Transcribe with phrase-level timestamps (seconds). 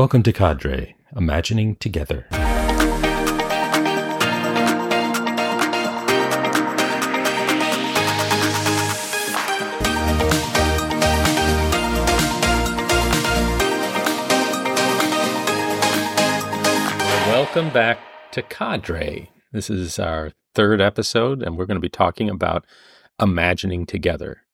[0.00, 2.24] Welcome to Cadre, Imagining Together.
[17.26, 17.98] Welcome back
[18.30, 19.28] to Cadre.
[19.52, 22.64] This is our third episode, and we're going to be talking about
[23.20, 24.44] imagining together.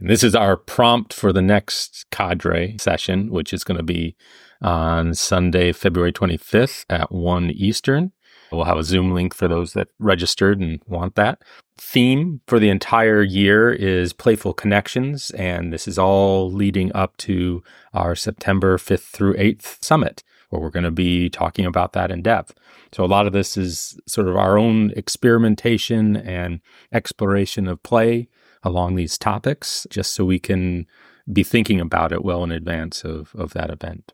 [0.00, 4.16] And this is our prompt for the next cadre session, which is going to be
[4.62, 8.12] on Sunday, February 25th at 1 Eastern.
[8.50, 11.42] We'll have a Zoom link for those that registered and want that.
[11.78, 17.62] Theme for the entire year is playful connections, and this is all leading up to
[17.94, 22.22] our September 5th through 8th summit, where we're going to be talking about that in
[22.22, 22.54] depth.
[22.92, 26.60] So, a lot of this is sort of our own experimentation and
[26.92, 28.28] exploration of play
[28.64, 30.86] along these topics, just so we can
[31.32, 34.12] be thinking about it well in advance of, of that event.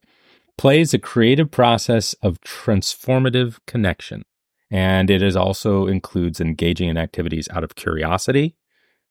[0.58, 4.22] Play is a creative process of transformative connection,
[4.70, 8.56] and it is also includes engaging in activities out of curiosity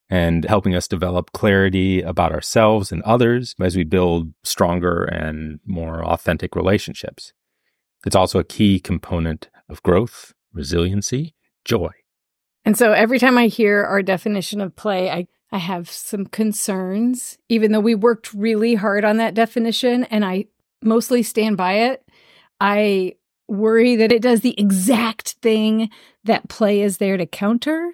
[0.10, 6.04] and helping us develop clarity about ourselves and others as we build stronger and more
[6.04, 7.34] authentic relationships.
[8.06, 11.92] It's also a key component of growth, resiliency, joy.
[12.64, 17.38] And so every time I hear our definition of play, I, I have some concerns,
[17.50, 20.46] even though we worked really hard on that definition and I
[20.82, 22.04] mostly stand by it.
[22.60, 23.16] I
[23.48, 25.90] worry that it does the exact thing
[26.24, 27.94] that play is there to counter,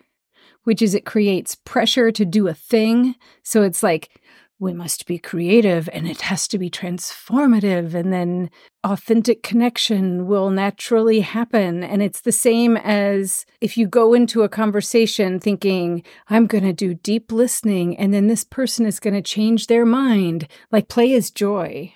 [0.64, 3.16] which is it creates pressure to do a thing.
[3.44, 4.22] So it's like,
[4.62, 8.52] we must be creative and it has to be transformative and then
[8.84, 14.50] authentic connection will naturally happen and it's the same as if you go into a
[14.50, 19.22] conversation thinking i'm going to do deep listening and then this person is going to
[19.22, 21.92] change their mind like play is joy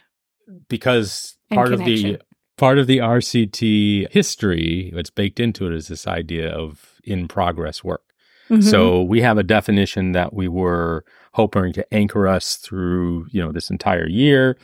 [0.68, 2.20] because part of the
[2.58, 7.84] part of the RCT history what's baked into it is this idea of in progress
[7.84, 8.06] work
[8.50, 8.62] Mm-hmm.
[8.62, 11.04] So we have a definition that we were
[11.34, 14.58] hoping to anchor us through, you know, this entire year.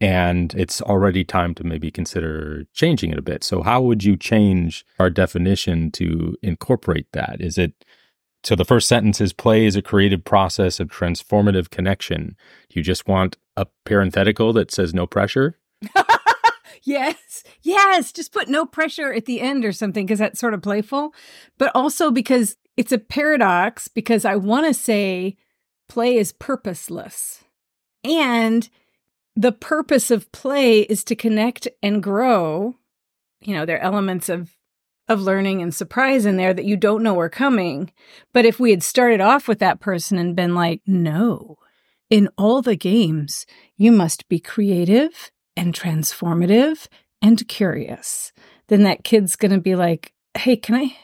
[0.00, 3.44] And it's already time to maybe consider changing it a bit.
[3.44, 7.40] So how would you change our definition to incorporate that?
[7.40, 7.84] Is it
[8.44, 12.36] so the first sentence is play is a creative process of transformative connection.
[12.70, 15.58] Do you just want a parenthetical that says no pressure?
[16.84, 18.12] yes, yes.
[18.12, 21.12] Just put no pressure at the end or something because that's sort of playful.
[21.58, 25.36] But also because it's a paradox because I want to say
[25.88, 27.42] play is purposeless.
[28.04, 28.68] And
[29.34, 32.76] the purpose of play is to connect and grow.
[33.40, 34.54] You know, there are elements of
[35.08, 37.90] of learning and surprise in there that you don't know are coming.
[38.34, 41.56] But if we had started off with that person and been like, no,
[42.10, 43.46] in all the games,
[43.76, 46.86] you must be creative and transformative
[47.20, 48.32] and curious,
[48.68, 50.96] then that kid's going to be like, hey, can I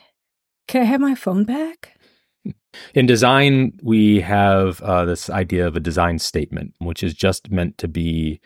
[0.66, 1.98] can I have my phone back?
[2.94, 7.78] In design, we have uh, this idea of a design statement, which is just meant
[7.78, 8.40] to be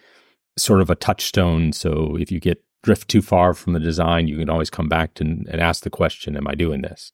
[0.58, 1.72] sort of a touchstone.
[1.72, 5.14] So if you get drift too far from the design, you can always come back
[5.14, 7.12] to, and ask the question, "Am I doing this?"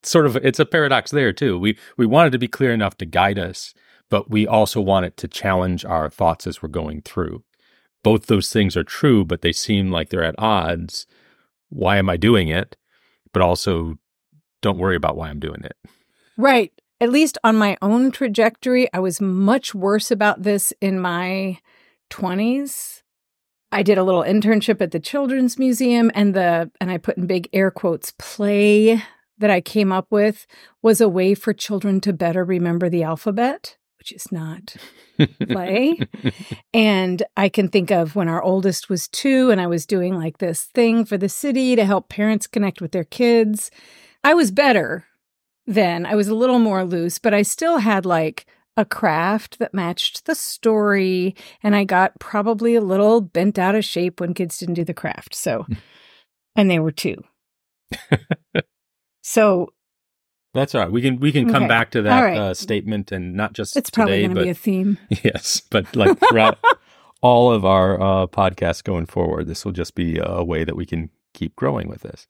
[0.00, 1.58] It's sort of it's a paradox there too.
[1.58, 3.74] We we want it to be clear enough to guide us,
[4.10, 7.42] but we also want it to challenge our thoughts as we're going through.
[8.02, 11.06] Both those things are true, but they seem like they're at odds.
[11.70, 12.76] Why am I doing it?
[13.32, 13.98] But also,
[14.62, 15.76] don't worry about why I'm doing it.
[16.36, 16.72] Right.
[17.00, 21.58] At least on my own trajectory, I was much worse about this in my
[22.10, 23.02] 20s.
[23.72, 27.26] I did a little internship at the Children's Museum and the and I put in
[27.26, 29.02] big air quotes play
[29.38, 30.46] that I came up with
[30.80, 34.76] was a way for children to better remember the alphabet, which is not
[35.48, 35.98] play.
[36.74, 40.38] and I can think of when our oldest was 2 and I was doing like
[40.38, 43.70] this thing for the city to help parents connect with their kids
[44.24, 45.04] I was better
[45.66, 46.06] then.
[46.06, 50.24] I was a little more loose, but I still had like a craft that matched
[50.24, 51.36] the story.
[51.62, 54.94] And I got probably a little bent out of shape when kids didn't do the
[54.94, 55.34] craft.
[55.34, 55.66] So,
[56.56, 57.22] and they were two.
[59.22, 59.73] so
[60.54, 60.90] that's all right.
[60.90, 61.68] We can we can come okay.
[61.68, 62.36] back to that right.
[62.36, 64.98] uh, statement and not just it's probably going to be a theme.
[65.22, 66.58] Yes, but like throughout
[67.20, 70.86] all of our uh, podcasts going forward, this will just be a way that we
[70.86, 72.26] can keep growing with this.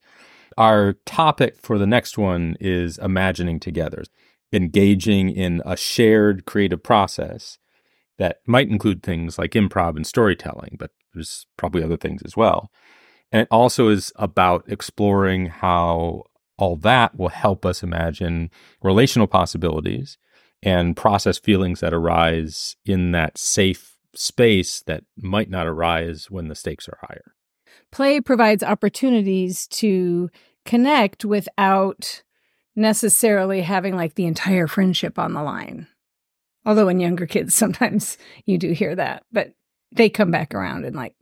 [0.57, 4.03] Our topic for the next one is imagining together,
[4.51, 7.59] engaging in a shared creative process
[8.17, 12.71] that might include things like improv and storytelling, but there's probably other things as well.
[13.31, 16.23] And it also is about exploring how
[16.57, 18.49] all that will help us imagine
[18.81, 20.17] relational possibilities
[20.63, 26.55] and process feelings that arise in that safe space that might not arise when the
[26.55, 27.33] stakes are higher.
[27.91, 30.29] Play provides opportunities to
[30.65, 32.23] connect without
[32.75, 35.87] necessarily having like the entire friendship on the line.
[36.65, 39.53] Although in younger kids, sometimes you do hear that, but
[39.91, 41.15] they come back around in like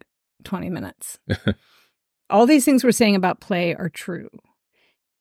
[0.44, 1.20] 20 minutes.
[2.30, 4.30] All these things we're saying about play are true.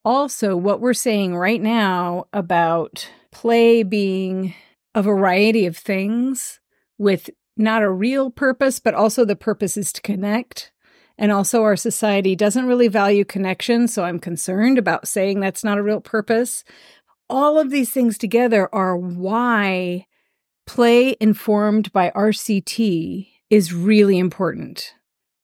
[0.04, 4.54] Also, what we're saying right now about play being
[4.94, 6.60] a variety of things
[6.98, 10.72] with not a real purpose, but also the purpose is to connect.
[11.18, 13.86] And also, our society doesn't really value connection.
[13.86, 16.64] So I'm concerned about saying that's not a real purpose.
[17.30, 20.06] All of these things together are why
[20.66, 24.94] play informed by RCT is really important.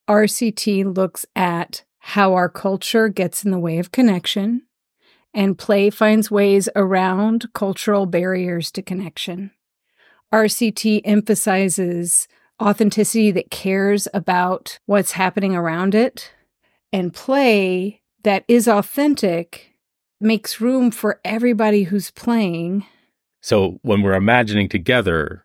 [0.08, 4.62] RCT looks at how our culture gets in the way of connection,
[5.34, 9.50] and play finds ways around cultural barriers to connection.
[10.32, 12.26] RCT emphasizes
[12.62, 16.32] authenticity that cares about what's happening around it,
[16.94, 19.74] and play that is authentic
[20.18, 22.86] makes room for everybody who's playing.
[23.42, 25.44] So when we're imagining together,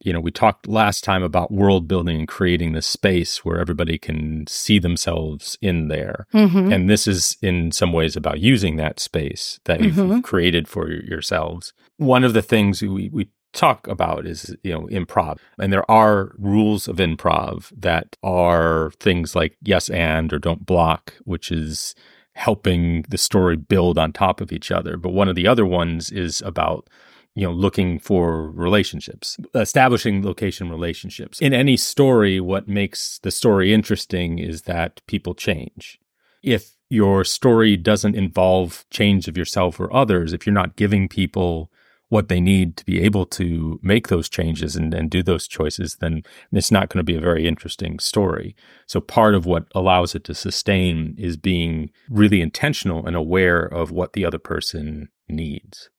[0.00, 3.98] you know, we talked last time about world building and creating this space where everybody
[3.98, 6.26] can see themselves in there.
[6.34, 6.72] Mm-hmm.
[6.72, 10.12] And this is in some ways about using that space that mm-hmm.
[10.12, 11.72] you've created for yourselves.
[11.96, 16.34] One of the things we, we talk about is you know improv and there are
[16.36, 21.94] rules of improv that are things like yes and or don't block which is
[22.34, 26.10] helping the story build on top of each other but one of the other ones
[26.10, 26.86] is about
[27.36, 33.72] you know looking for relationships establishing location relationships in any story what makes the story
[33.72, 36.00] interesting is that people change
[36.42, 41.70] if your story doesn't involve change of yourself or others if you're not giving people
[42.08, 45.96] what they need to be able to make those changes and, and do those choices,
[45.96, 46.22] then
[46.52, 48.54] it's not going to be a very interesting story.
[48.86, 53.90] So part of what allows it to sustain is being really intentional and aware of
[53.90, 55.90] what the other person needs.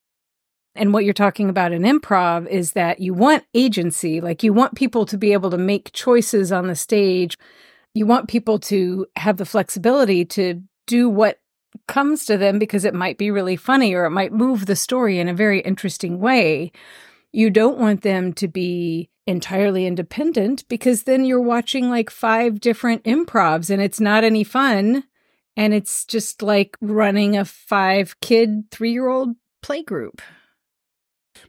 [0.77, 4.75] And what you're talking about in improv is that you want agency, like you want
[4.75, 7.37] people to be able to make choices on the stage.
[7.93, 11.39] You want people to have the flexibility to do what
[11.87, 15.19] comes to them because it might be really funny or it might move the story
[15.19, 16.71] in a very interesting way.
[17.31, 23.03] You don't want them to be entirely independent because then you're watching like five different
[23.03, 25.03] improvs and it's not any fun.
[25.55, 30.21] And it's just like running a five kid, three year old play group.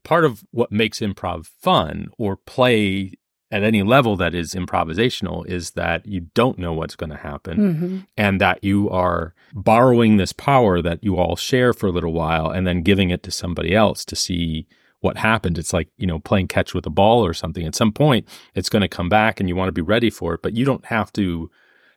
[0.04, 3.12] Part of what makes improv fun or play
[3.50, 7.58] at any level that is improvisational is that you don't know what's going to happen
[7.58, 7.98] mm-hmm.
[8.16, 12.50] and that you are borrowing this power that you all share for a little while
[12.50, 14.66] and then giving it to somebody else to see
[15.00, 15.56] what happened.
[15.56, 17.64] It's like, you know, playing catch with a ball or something.
[17.64, 20.34] At some point, it's going to come back and you want to be ready for
[20.34, 21.50] it, but you don't have to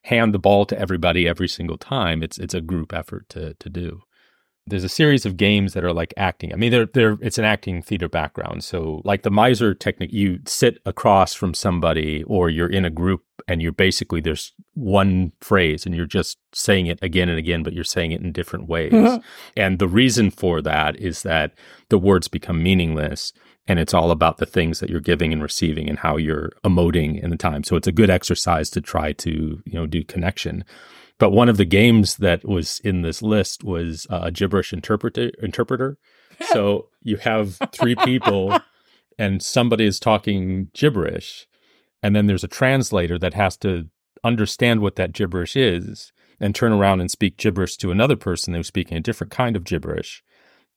[0.03, 2.23] hand the ball to everybody every single time.
[2.23, 4.03] It's it's a group effort to to do
[4.67, 6.53] there's a series of games that are like acting.
[6.53, 8.63] I mean, they're they're it's an acting theater background.
[8.63, 13.23] So like the Meisner technique, you sit across from somebody or you're in a group
[13.47, 17.73] and you're basically there's one phrase and you're just saying it again and again, but
[17.73, 18.93] you're saying it in different ways.
[18.93, 19.21] Mm-hmm.
[19.57, 21.53] And the reason for that is that
[21.89, 23.33] the words become meaningless
[23.67, 27.21] and it's all about the things that you're giving and receiving and how you're emoting
[27.21, 27.63] in the time.
[27.63, 30.63] So it's a good exercise to try to, you know, do connection.
[31.21, 35.29] But one of the games that was in this list was uh, a gibberish interpreter.
[35.39, 35.99] Interpreter.
[36.51, 38.57] so you have three people,
[39.19, 41.45] and somebody is talking gibberish,
[42.01, 43.87] and then there's a translator that has to
[44.23, 48.65] understand what that gibberish is and turn around and speak gibberish to another person who's
[48.65, 50.23] speaking a different kind of gibberish.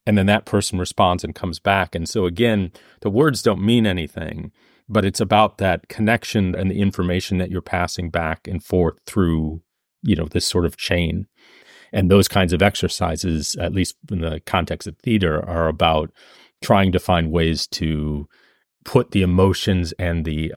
[0.04, 1.94] And then that person responds and comes back.
[1.94, 2.70] And so again,
[3.00, 4.52] the words don't mean anything,
[4.90, 9.62] but it's about that connection and the information that you're passing back and forth through
[10.04, 11.26] you know this sort of chain
[11.92, 16.11] and those kinds of exercises at least in the context of theater are about
[16.62, 18.28] trying to find ways to
[18.84, 20.54] put the emotions and the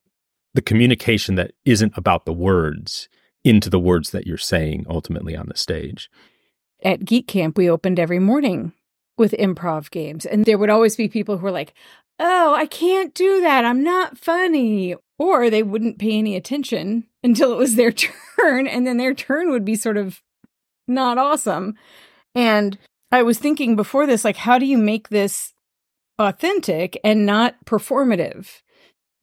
[0.54, 3.10] the communication that isn't about the words
[3.44, 6.10] into the words that you're saying ultimately on the stage.
[6.84, 8.74] At Geek Camp, we opened every morning
[9.18, 11.74] with improv games, and there would always be people who were like,
[12.20, 13.63] Oh, I can't do that.
[13.63, 14.96] I'm not funny.
[15.20, 17.92] Or they wouldn't pay any attention until it was their
[18.39, 20.22] turn, and then their turn would be sort of
[20.88, 21.75] not awesome.
[22.36, 22.77] And
[23.12, 25.53] I was thinking before this, like, how do you make this
[26.20, 28.62] authentic and not performative?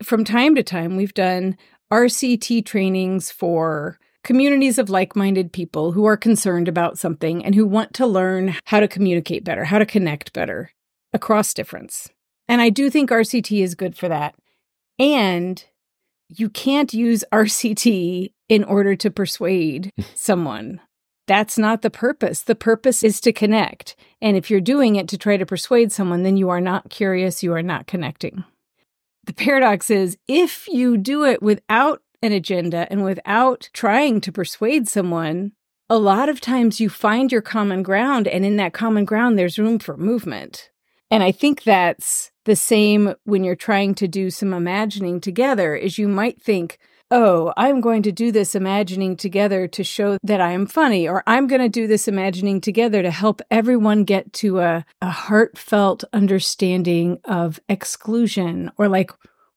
[0.03, 1.57] From time to time, we've done
[1.93, 7.67] RCT trainings for communities of like minded people who are concerned about something and who
[7.67, 10.71] want to learn how to communicate better, how to connect better
[11.13, 12.09] across difference.
[12.49, 14.35] And I do think RCT is good for that.
[14.99, 15.65] And
[16.39, 20.03] you can't use RCT in order to persuade hmm.
[20.15, 20.81] someone.
[21.27, 22.43] That's not the purpose.
[22.43, 23.97] The purpose is to connect.
[24.21, 27.43] And if you're doing it to try to persuade someone, then you are not curious,
[27.43, 28.45] you are not connecting.
[29.25, 34.87] The paradox is if you do it without an agenda and without trying to persuade
[34.87, 35.53] someone,
[35.89, 39.59] a lot of times you find your common ground, and in that common ground, there's
[39.59, 40.71] room for movement.
[41.15, 45.97] And I think that's the same when you're trying to do some imagining together, is
[45.97, 46.77] you might think,
[47.09, 51.23] oh, I'm going to do this imagining together to show that I am funny, or
[51.25, 56.03] I'm going to do this imagining together to help everyone get to a, a heartfelt
[56.13, 59.13] understanding of exclusion, or like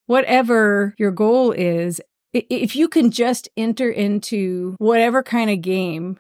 [0.06, 2.00] whatever your goal is.
[2.34, 6.20] If you can just enter into whatever kind of game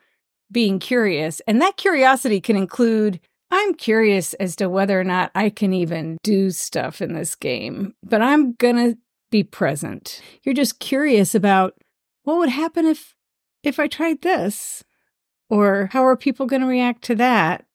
[0.51, 5.50] being curious, and that curiosity can include I'm curious as to whether or not I
[5.50, 8.98] can even do stuff in this game, but I'm going to
[9.32, 10.22] be present.
[10.44, 11.74] You're just curious about
[12.24, 13.16] what would happen if
[13.63, 14.84] if I tried this
[15.50, 17.66] or how are people going to react to that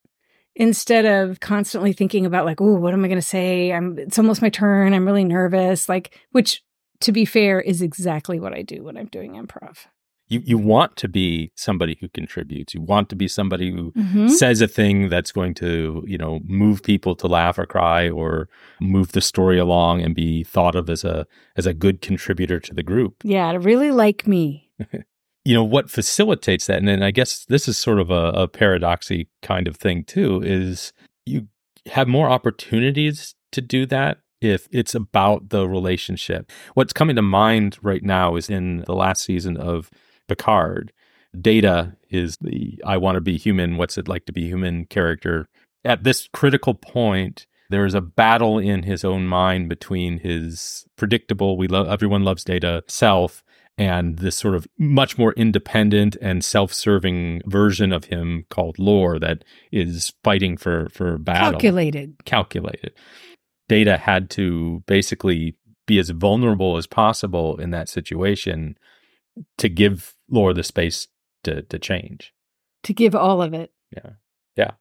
[0.54, 3.72] instead of constantly thinking about like, "Oh, what am I going to say?
[3.72, 4.92] I'm it's almost my turn.
[4.92, 6.62] I'm really nervous." Like which
[7.00, 9.86] to be fair is exactly what I do when I'm doing improv
[10.32, 12.74] you you want to be somebody who contributes.
[12.74, 14.28] You want to be somebody who mm-hmm.
[14.28, 18.48] says a thing that's going to, you know, move people to laugh or cry or
[18.80, 22.74] move the story along and be thought of as a as a good contributor to
[22.74, 23.16] the group.
[23.22, 24.70] Yeah, to really like me.
[25.44, 28.46] you know what facilitates that and then i guess this is sort of a, a
[28.46, 30.92] paradoxy kind of thing too is
[31.26, 31.48] you
[31.86, 36.50] have more opportunities to do that if it's about the relationship.
[36.74, 39.88] What's coming to mind right now is in the last season of
[40.28, 40.92] Picard.
[41.40, 45.48] Data is the I want to be human, what's it like to be human character.
[45.84, 51.56] At this critical point, there is a battle in his own mind between his predictable,
[51.56, 53.42] we love everyone loves data self
[53.78, 59.44] and this sort of much more independent and self-serving version of him called Lore that
[59.70, 62.92] is fighting for for battle calculated calculated
[63.68, 68.76] data had to basically be as vulnerable as possible in that situation
[69.58, 71.08] to give Lore the space
[71.44, 72.32] to to change.
[72.84, 73.72] To give all of it.
[73.94, 74.10] Yeah.
[74.56, 74.72] Yeah.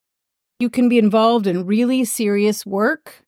[0.59, 3.25] You can be involved in really serious work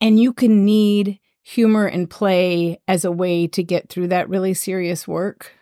[0.00, 4.54] and you can need humor and play as a way to get through that really
[4.54, 5.52] serious work.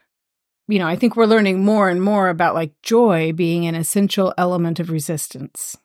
[0.66, 4.34] You know, I think we're learning more and more about like joy being an essential
[4.36, 5.76] element of resistance.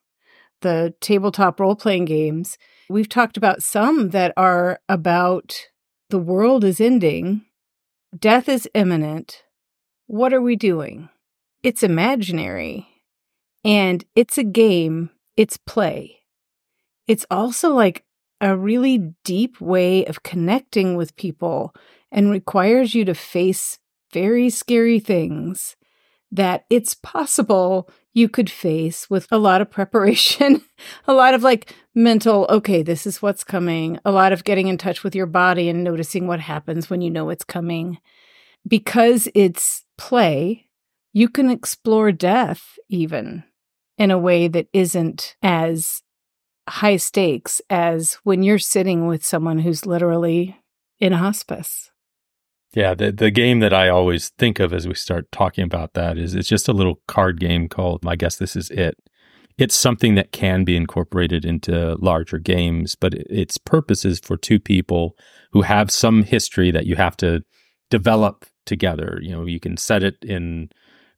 [0.62, 2.58] The tabletop role playing games,
[2.90, 5.68] we've talked about some that are about
[6.10, 7.46] the world is ending
[8.18, 9.44] Death is imminent.
[10.06, 11.10] What are we doing?
[11.64, 12.88] It's imaginary.
[13.66, 16.20] And it's a game, it's play.
[17.08, 18.04] It's also like
[18.40, 21.74] a really deep way of connecting with people
[22.12, 23.80] and requires you to face
[24.12, 25.76] very scary things
[26.34, 30.64] that it's possible you could face with a lot of preparation,
[31.08, 34.78] a lot of like mental, okay, this is what's coming, a lot of getting in
[34.78, 38.00] touch with your body and noticing what happens when you know it's coming.
[38.68, 40.70] Because it's play,
[41.12, 43.44] you can explore death even
[43.98, 46.02] in a way that isn't as
[46.68, 50.58] high stakes as when you're sitting with someone who's literally
[51.00, 51.92] in hospice.
[52.76, 56.18] Yeah, the the game that I always think of as we start talking about that
[56.18, 58.96] is it's just a little card game called I guess this is it.
[59.60, 64.60] It's something that can be incorporated into larger games, but its purpose is for two
[64.60, 65.16] people
[65.52, 67.42] who have some history that you have to
[67.92, 69.20] develop together.
[69.22, 70.70] You know, you can set it in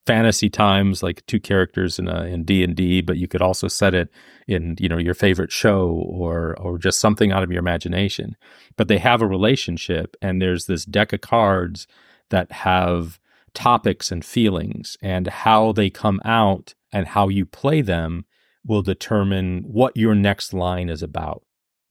[0.06, 4.10] fantasy times like two characters in a in D&D but you could also set it
[4.48, 8.36] in you know your favorite show or or just something out of your imagination.
[8.78, 11.88] But they have a relationship and there's this deck of cards
[12.30, 13.20] that have
[13.54, 18.26] topics and feelings and how they come out and how you play them
[18.66, 21.44] will determine what your next line is about.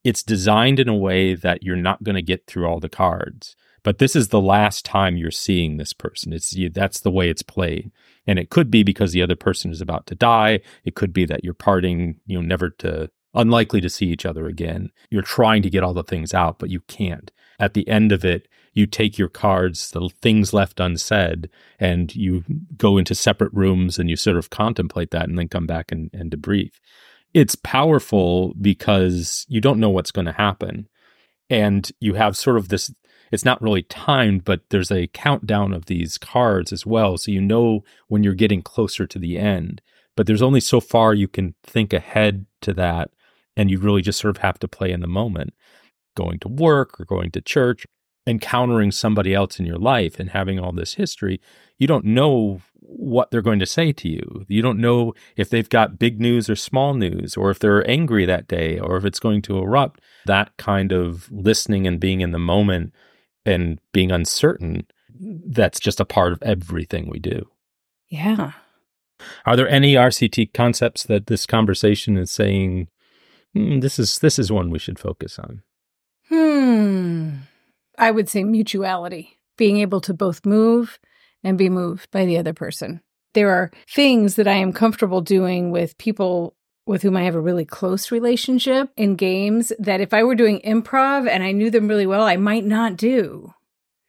[0.02, 3.56] It's designed in a way that you're not going to get through all the cards
[3.84, 6.32] but this is the last time you're seeing this person.
[6.32, 7.92] It's you, that's the way it's played.
[8.26, 10.60] And it could be because the other person is about to die.
[10.84, 14.46] It could be that you're parting, you know, never to unlikely to see each other
[14.46, 14.90] again.
[15.10, 17.30] You're trying to get all the things out, but you can't.
[17.60, 22.44] At the end of it, you take your cards, the things left unsaid, and you
[22.76, 26.10] go into separate rooms and you sort of contemplate that and then come back and,
[26.12, 26.72] and debrief.
[27.34, 30.88] It's powerful because you don't know what's going to happen.
[31.50, 32.90] And you have sort of this
[33.34, 37.18] it's not really timed, but there's a countdown of these cards as well.
[37.18, 39.82] So you know when you're getting closer to the end.
[40.16, 43.10] But there's only so far you can think ahead to that.
[43.56, 45.52] And you really just sort of have to play in the moment.
[46.16, 47.86] Going to work or going to church,
[48.26, 51.40] encountering somebody else in your life and having all this history,
[51.76, 54.44] you don't know what they're going to say to you.
[54.46, 58.26] You don't know if they've got big news or small news, or if they're angry
[58.26, 60.00] that day, or if it's going to erupt.
[60.26, 62.92] That kind of listening and being in the moment
[63.44, 64.86] and being uncertain,
[65.18, 67.48] that's just a part of everything we do.
[68.08, 68.52] Yeah.
[69.46, 72.88] Are there any RCT concepts that this conversation is saying
[73.56, 75.62] mm, this is this is one we should focus on?
[76.28, 77.30] Hmm.
[77.98, 80.98] I would say mutuality, being able to both move
[81.42, 83.00] and be moved by the other person.
[83.34, 87.40] There are things that I am comfortable doing with people with whom I have a
[87.40, 91.88] really close relationship in games that if I were doing improv and I knew them
[91.88, 93.54] really well, I might not do.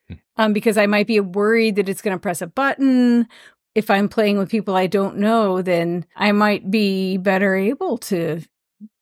[0.08, 0.14] Hmm.
[0.38, 3.28] Um, because I might be worried that it's going to press a button.
[3.74, 8.42] If I'm playing with people I don't know, then I might be better able to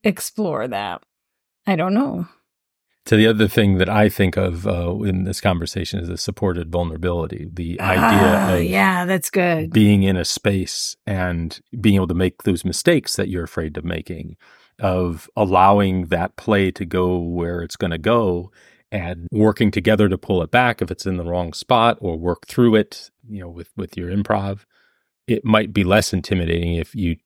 [0.02, 1.02] explore that.
[1.66, 2.28] I don't know.
[3.06, 6.72] So the other thing that I think of uh, in this conversation is the supported
[6.72, 9.70] vulnerability, the idea oh, of yeah, that's good.
[9.70, 13.84] being in a space and being able to make those mistakes that you're afraid of
[13.84, 14.36] making,
[14.78, 18.50] of allowing that play to go where it's going to go
[18.90, 22.46] and working together to pull it back if it's in the wrong spot or work
[22.46, 24.60] through it, you know, with with your improv.
[25.26, 27.16] It might be less intimidating if you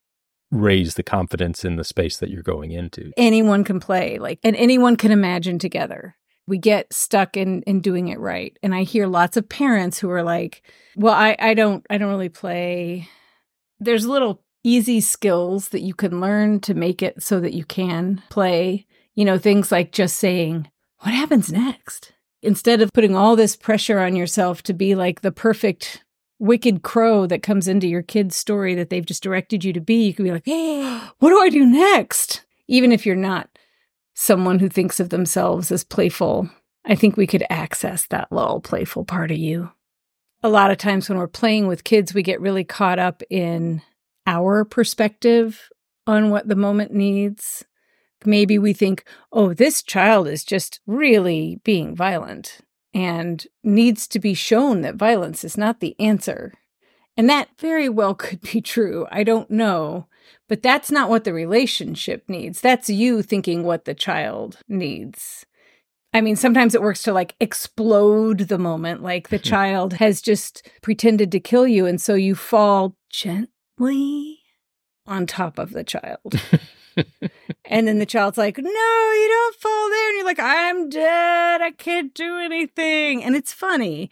[0.50, 3.12] raise the confidence in the space that you're going into.
[3.16, 6.16] Anyone can play, like, and anyone can imagine together.
[6.46, 8.56] We get stuck in in doing it right.
[8.62, 10.62] And I hear lots of parents who are like,
[10.96, 13.08] well, I, I don't I don't really play.
[13.80, 18.22] There's little easy skills that you can learn to make it so that you can
[18.30, 18.86] play.
[19.14, 22.12] You know, things like just saying, what happens next?
[22.40, 26.04] Instead of putting all this pressure on yourself to be like the perfect
[26.38, 30.06] wicked crow that comes into your kid's story that they've just directed you to be,
[30.06, 30.82] you could be like, hey,
[31.18, 32.44] what do I do next?
[32.66, 33.48] Even if you're not
[34.14, 36.50] someone who thinks of themselves as playful,
[36.84, 39.70] I think we could access that little playful part of you.
[40.42, 43.82] A lot of times when we're playing with kids, we get really caught up in
[44.26, 45.68] our perspective
[46.06, 47.64] on what the moment needs.
[48.24, 52.60] Maybe we think, oh, this child is just really being violent
[52.94, 56.54] and needs to be shown that violence is not the answer.
[57.16, 59.06] And that very well could be true.
[59.10, 60.06] I don't know.
[60.48, 62.60] But that's not what the relationship needs.
[62.60, 65.44] That's you thinking what the child needs.
[66.14, 69.42] I mean, sometimes it works to like explode the moment, like the hmm.
[69.42, 71.86] child has just pretended to kill you.
[71.86, 74.38] And so you fall gently
[75.06, 76.40] on top of the child.
[77.64, 80.08] and then the child's like, No, you don't fall there.
[80.08, 81.62] And you're like, I'm dead.
[81.62, 83.22] I can't do anything.
[83.22, 84.10] And it's funny.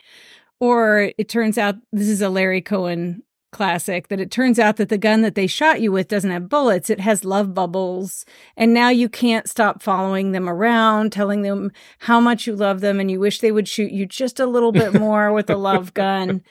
[0.60, 3.22] Or it turns out this is a Larry Cohen
[3.52, 6.48] classic that it turns out that the gun that they shot you with doesn't have
[6.48, 8.26] bullets, it has love bubbles.
[8.56, 13.00] And now you can't stop following them around, telling them how much you love them
[13.00, 15.94] and you wish they would shoot you just a little bit more with a love
[15.94, 16.42] gun.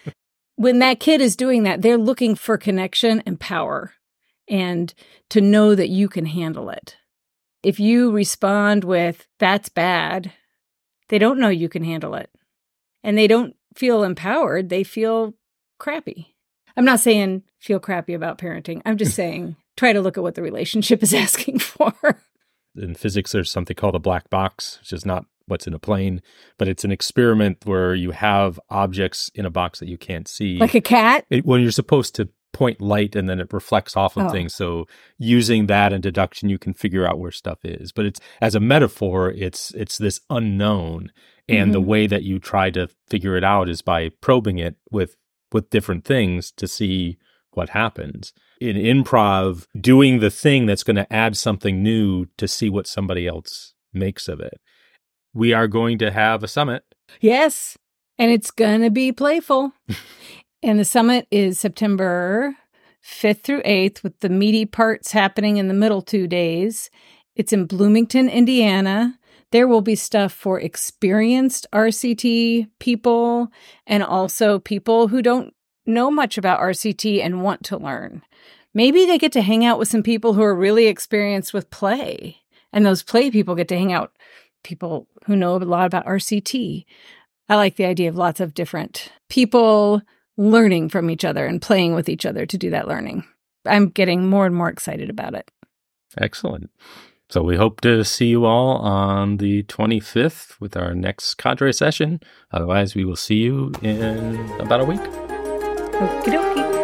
[0.55, 3.93] When that kid is doing that, they're looking for connection and power
[4.47, 4.93] and
[5.29, 6.97] to know that you can handle it.
[7.63, 10.31] If you respond with, that's bad,
[11.09, 12.29] they don't know you can handle it.
[13.03, 15.33] And they don't feel empowered, they feel
[15.79, 16.35] crappy.
[16.77, 18.81] I'm not saying feel crappy about parenting.
[18.85, 21.93] I'm just saying try to look at what the relationship is asking for.
[22.75, 26.21] In physics, there's something called a black box, which is not what's in a plane,
[26.57, 30.57] but it's an experiment where you have objects in a box that you can't see.
[30.57, 31.25] Like a cat?
[31.29, 34.29] It, when you're supposed to point light and then it reflects off of oh.
[34.29, 34.55] things.
[34.55, 34.87] So
[35.17, 37.91] using that and deduction, you can figure out where stuff is.
[37.91, 41.11] But it's as a metaphor, it's it's this unknown,
[41.49, 41.71] and mm-hmm.
[41.73, 45.17] the way that you try to figure it out is by probing it with
[45.51, 47.17] with different things to see
[47.51, 48.31] what happens.
[48.61, 53.27] In improv, doing the thing that's going to add something new to see what somebody
[53.27, 54.61] else makes of it.
[55.33, 56.83] We are going to have a summit.
[57.19, 57.77] Yes.
[58.17, 59.73] And it's going to be playful.
[60.65, 62.55] And the summit is September
[63.03, 66.89] 5th through 8th, with the meaty parts happening in the middle two days.
[67.35, 69.19] It's in Bloomington, Indiana.
[69.51, 73.49] There will be stuff for experienced RCT people
[73.85, 75.53] and also people who don't
[75.85, 78.23] know much about RCT and want to learn.
[78.73, 82.37] Maybe they get to hang out with some people who are really experienced with play,
[82.73, 84.13] and those play people get to hang out
[84.63, 86.85] people who know a lot about RCT.
[87.47, 90.01] I like the idea of lots of different people
[90.37, 93.23] learning from each other and playing with each other to do that learning.
[93.65, 95.49] I'm getting more and more excited about it.
[96.17, 96.69] Excellent.
[97.29, 102.19] So we hope to see you all on the 25th with our next cadre session.
[102.51, 105.01] Otherwise, we will see you in about a week.
[105.01, 106.75] Okie dokie.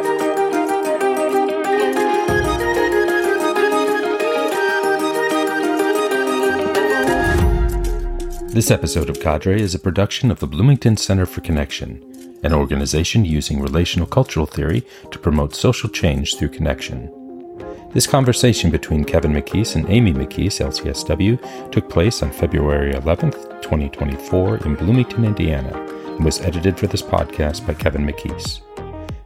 [8.54, 12.04] This episode of Cadre is a production of the Bloomington Center for Connection,
[12.44, 17.12] an organization using relational cultural theory to promote social change through connection.
[17.94, 24.58] This conversation between Kevin McKees and Amy McKees, LCSW, took place on February 11th, 2024,
[24.66, 25.78] in Bloomington, Indiana,
[26.16, 28.62] and was edited for this podcast by Kevin McKees.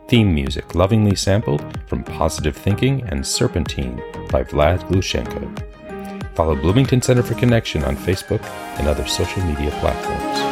[0.07, 3.97] Theme music lovingly sampled from Positive Thinking and Serpentine
[4.31, 6.35] by Vlad Glushenko.
[6.35, 8.43] Follow Bloomington Center for Connection on Facebook
[8.77, 10.44] and other social media platforms.